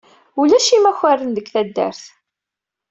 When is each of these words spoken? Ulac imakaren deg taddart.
Ulac 0.41 0.67
imakaren 0.77 1.31
deg 1.33 1.45
taddart. 1.53 2.03